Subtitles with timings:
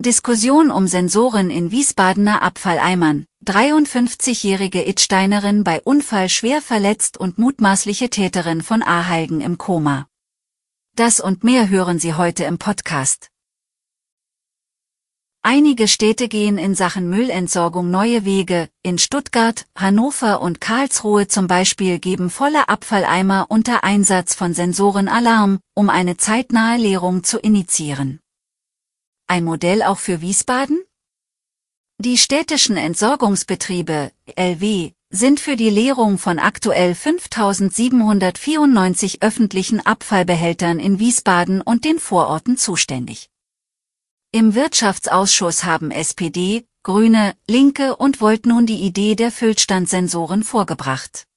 [0.00, 3.26] Diskussion um Sensoren in Wiesbadener Abfalleimern.
[3.44, 10.06] 53-jährige Itsteinerin bei Unfall schwer verletzt und mutmaßliche Täterin von Ahalgen im Koma.
[10.96, 13.28] Das und mehr hören Sie heute im Podcast.
[15.42, 18.70] Einige Städte gehen in Sachen Müllentsorgung neue Wege.
[18.82, 25.58] In Stuttgart, Hannover und Karlsruhe zum Beispiel geben volle Abfalleimer unter Einsatz von Sensoren Alarm,
[25.74, 28.18] um eine zeitnahe Leerung zu initiieren.
[29.30, 30.82] Ein Modell auch für Wiesbaden?
[31.98, 41.60] Die städtischen Entsorgungsbetriebe, LW, sind für die Leerung von aktuell 5794 öffentlichen Abfallbehältern in Wiesbaden
[41.60, 43.30] und den Vororten zuständig.
[44.32, 51.28] Im Wirtschaftsausschuss haben SPD, Grüne, Linke und Volt nun die Idee der Füllstandsensoren vorgebracht.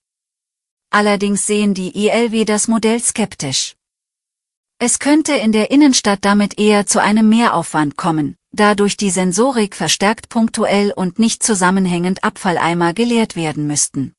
[0.90, 3.76] Allerdings sehen die ILW das Modell skeptisch.
[4.86, 9.78] Es könnte in der Innenstadt damit eher zu einem Mehraufwand kommen, da durch die Sensorik
[9.78, 14.14] verstärkt punktuell und nicht zusammenhängend Abfalleimer geleert werden müssten.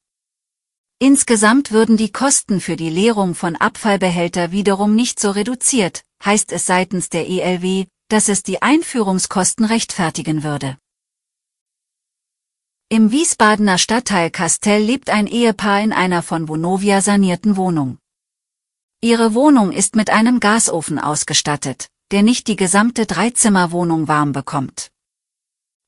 [0.98, 6.64] Insgesamt würden die Kosten für die Leerung von Abfallbehälter wiederum nicht so reduziert, heißt es
[6.64, 10.78] seitens der ELW, dass es die Einführungskosten rechtfertigen würde.
[12.88, 17.98] Im Wiesbadener Stadtteil Kastell lebt ein Ehepaar in einer von Vonovia sanierten Wohnung.
[19.04, 24.90] Ihre Wohnung ist mit einem Gasofen ausgestattet, der nicht die gesamte Dreizimmerwohnung warm bekommt.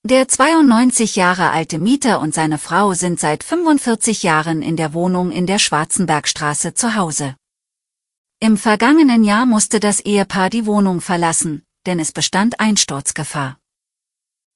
[0.03, 5.31] Der 92 Jahre alte Mieter und seine Frau sind seit 45 Jahren in der Wohnung
[5.31, 7.37] in der Schwarzenbergstraße zu Hause.
[8.38, 13.56] Im vergangenen Jahr musste das Ehepaar die Wohnung verlassen, denn es bestand Einsturzgefahr.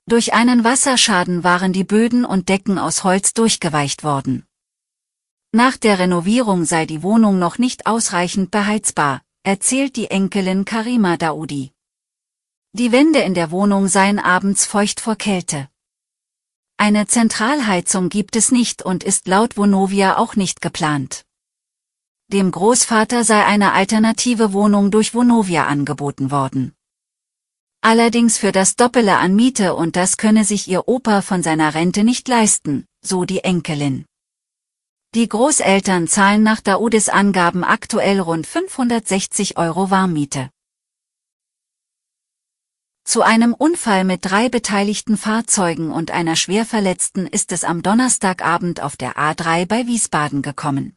[0.04, 4.44] Durch einen Wasserschaden waren die Böden und Decken aus Holz durchgeweicht worden.
[5.52, 11.72] Nach der Renovierung sei die Wohnung noch nicht ausreichend beheizbar, erzählt die Enkelin Karima Daoudi.
[12.72, 15.68] Die Wände in der Wohnung seien abends feucht vor Kälte.
[16.76, 21.24] Eine Zentralheizung gibt es nicht und ist laut Vonovia auch nicht geplant.
[22.28, 26.74] Dem Großvater sei eine alternative Wohnung durch Vonovia angeboten worden.
[27.80, 32.04] Allerdings für das Doppele an Miete und das könne sich ihr Opa von seiner Rente
[32.04, 34.04] nicht leisten, so die Enkelin.
[35.12, 40.50] Die Großeltern zahlen nach Daoudis Angaben aktuell rund 560 Euro Warmmiete.
[43.02, 48.96] Zu einem Unfall mit drei beteiligten Fahrzeugen und einer Schwerverletzten ist es am Donnerstagabend auf
[48.96, 50.96] der A3 bei Wiesbaden gekommen.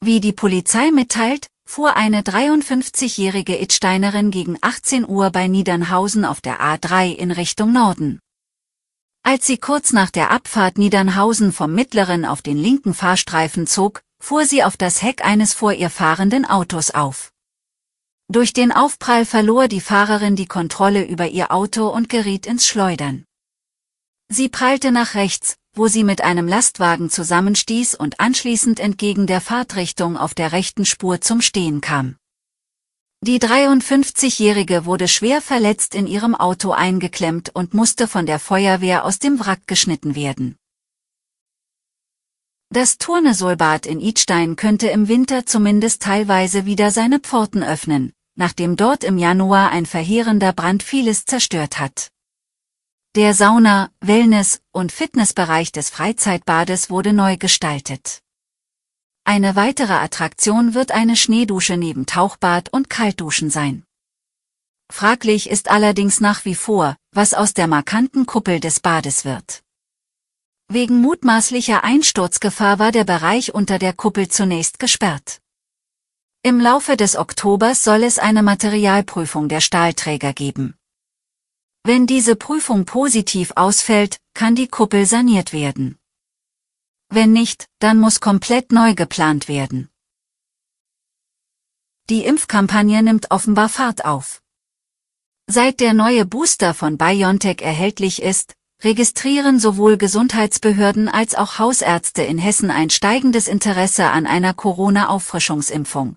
[0.00, 6.60] Wie die Polizei mitteilt, fuhr eine 53-jährige Itsteinerin gegen 18 Uhr bei Niedernhausen auf der
[6.60, 8.18] A3 in Richtung Norden.
[9.28, 14.46] Als sie kurz nach der Abfahrt Niedernhausen vom mittleren auf den linken Fahrstreifen zog, fuhr
[14.46, 17.32] sie auf das Heck eines vor ihr fahrenden Autos auf.
[18.28, 23.24] Durch den Aufprall verlor die Fahrerin die Kontrolle über ihr Auto und geriet ins Schleudern.
[24.28, 30.16] Sie prallte nach rechts, wo sie mit einem Lastwagen zusammenstieß und anschließend entgegen der Fahrtrichtung
[30.16, 32.14] auf der rechten Spur zum Stehen kam.
[33.22, 39.18] Die 53-Jährige wurde schwer verletzt in ihrem Auto eingeklemmt und musste von der Feuerwehr aus
[39.18, 40.56] dem Wrack geschnitten werden.
[42.68, 49.02] Das Turnesolbad in Idstein könnte im Winter zumindest teilweise wieder seine Pforten öffnen, nachdem dort
[49.02, 52.10] im Januar ein verheerender Brand vieles zerstört hat.
[53.14, 58.20] Der Sauna, Wellness- und Fitnessbereich des Freizeitbades wurde neu gestaltet.
[59.28, 63.82] Eine weitere Attraktion wird eine Schneedusche neben Tauchbad und Kaltduschen sein.
[64.88, 69.64] Fraglich ist allerdings nach wie vor, was aus der markanten Kuppel des Bades wird.
[70.68, 75.40] Wegen mutmaßlicher Einsturzgefahr war der Bereich unter der Kuppel zunächst gesperrt.
[76.44, 80.76] Im Laufe des Oktobers soll es eine Materialprüfung der Stahlträger geben.
[81.82, 85.98] Wenn diese Prüfung positiv ausfällt, kann die Kuppel saniert werden.
[87.08, 89.88] Wenn nicht, dann muss komplett neu geplant werden.
[92.08, 94.42] Die Impfkampagne nimmt offenbar Fahrt auf.
[95.48, 102.38] Seit der neue Booster von BioNTech erhältlich ist, registrieren sowohl Gesundheitsbehörden als auch Hausärzte in
[102.38, 106.16] Hessen ein steigendes Interesse an einer Corona-Auffrischungsimpfung.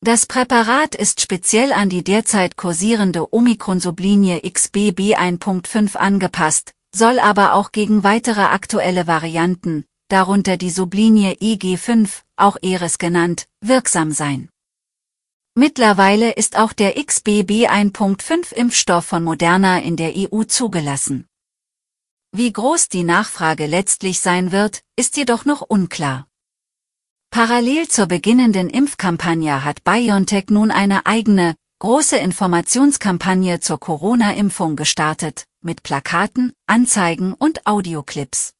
[0.00, 7.72] Das Präparat ist speziell an die derzeit kursierende Omikron-Sublinie XBB 1.5 angepasst, soll aber auch
[7.72, 14.48] gegen weitere aktuelle Varianten, darunter die Sublinie IG5, auch Eris genannt, wirksam sein.
[15.54, 21.26] Mittlerweile ist auch der XBB 1.5 Impfstoff von Moderna in der EU zugelassen.
[22.30, 26.28] Wie groß die Nachfrage letztlich sein wird, ist jedoch noch unklar.
[27.30, 35.82] Parallel zur beginnenden Impfkampagne hat BioNTech nun eine eigene, große Informationskampagne zur Corona-Impfung gestartet, mit
[35.82, 38.54] Plakaten, Anzeigen und Audioclips.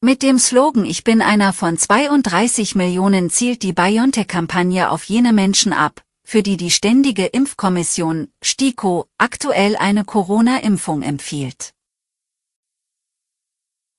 [0.00, 5.72] Mit dem Slogan Ich bin einer von 32 Millionen zielt die BioNTech-Kampagne auf jene Menschen
[5.72, 11.72] ab, für die die Ständige Impfkommission, STIKO, aktuell eine Corona-Impfung empfiehlt.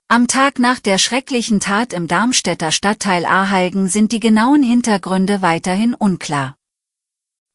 [0.08, 5.94] Am Tag nach der schrecklichen Tat im Darmstädter Stadtteil Ahalgen sind die genauen Hintergründe weiterhin
[5.94, 6.56] unklar.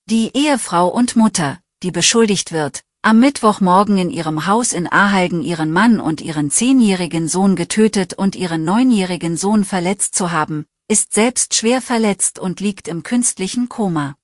[0.09, 5.71] Die Ehefrau und Mutter, die beschuldigt wird, am Mittwochmorgen in ihrem Haus in Ahalgen ihren
[5.71, 11.56] Mann und ihren zehnjährigen Sohn getötet und ihren neunjährigen Sohn verletzt zu haben, ist selbst
[11.56, 14.18] schwer verletzt und liegt im künstlichen Koma.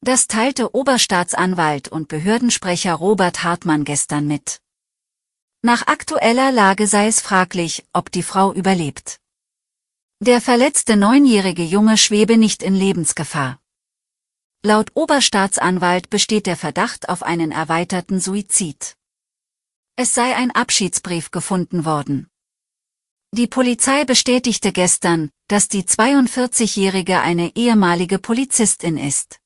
[0.00, 4.60] Das teilte Oberstaatsanwalt und Behördensprecher Robert Hartmann gestern mit.
[5.62, 9.20] Nach aktueller Lage sei es fraglich, ob die Frau überlebt.
[10.20, 13.60] Der verletzte neunjährige Junge schwebe nicht in Lebensgefahr.
[14.66, 18.96] Laut Oberstaatsanwalt besteht der Verdacht auf einen erweiterten Suizid.
[19.94, 22.28] Es sei ein Abschiedsbrief gefunden worden.
[23.32, 29.38] Die Polizei bestätigte gestern, dass die 42-Jährige eine ehemalige Polizistin ist.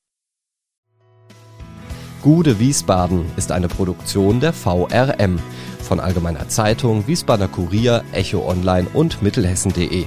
[2.23, 5.39] Gude Wiesbaden ist eine Produktion der VRM
[5.83, 10.07] von Allgemeiner Zeitung, Wiesbadener Kurier, Echo Online und Mittelhessen.de.